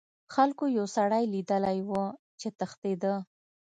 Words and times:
خلکو 0.33 0.63
یو 0.77 0.85
سړی 0.95 1.23
لیدلی 1.33 1.79
و 1.87 1.91
چې 2.39 2.47
تښتیده. 2.59 3.13